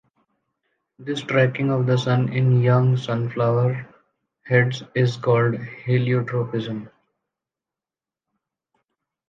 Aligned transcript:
This 0.97 1.21
tracking 1.21 1.69
of 1.69 1.85
the 1.85 1.95
sun 1.95 2.33
in 2.33 2.63
young 2.63 2.97
sunflower 2.97 3.87
heads 4.41 4.81
is 4.95 5.15
called 5.17 5.53
heliotropism. 5.53 6.89